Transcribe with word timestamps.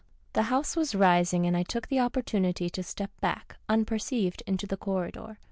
"The 0.33 0.49
house 0.49 0.75
was 0.75 0.95
rising 0.95 1.45
and 1.45 1.55
I 1.55 1.61
took 1.61 1.87
the 1.87 1.99
opportunity 1.99 2.71
to 2.71 2.81
step 2.81 3.11
back, 3.21 3.57
unperceived, 3.69 4.41
into 4.47 4.65
the 4.65 4.75
corridor. 4.75 5.37